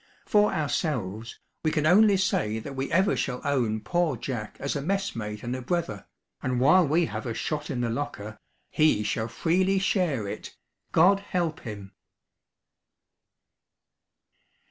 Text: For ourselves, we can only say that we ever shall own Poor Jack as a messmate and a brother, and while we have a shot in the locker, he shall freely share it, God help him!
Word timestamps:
For 0.25 0.51
ourselves, 0.51 1.39
we 1.63 1.69
can 1.69 1.85
only 1.85 2.17
say 2.17 2.57
that 2.57 2.75
we 2.75 2.91
ever 2.91 3.15
shall 3.15 3.39
own 3.45 3.81
Poor 3.81 4.17
Jack 4.17 4.57
as 4.59 4.75
a 4.75 4.81
messmate 4.81 5.43
and 5.43 5.55
a 5.55 5.61
brother, 5.61 6.07
and 6.41 6.59
while 6.59 6.87
we 6.87 7.05
have 7.05 7.27
a 7.27 7.35
shot 7.35 7.69
in 7.69 7.81
the 7.81 7.89
locker, 7.91 8.39
he 8.71 9.03
shall 9.03 9.27
freely 9.27 9.77
share 9.77 10.27
it, 10.27 10.57
God 10.91 11.19
help 11.19 11.59
him! 11.59 11.91